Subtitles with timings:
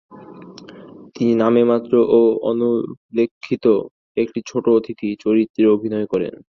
[1.15, 2.19] তিনি নামেমাত্র ও
[2.49, 3.65] অনুল্লেখিত
[4.17, 6.33] একটি ছোট অতিথি চরিত্রে অভিনয় করেন।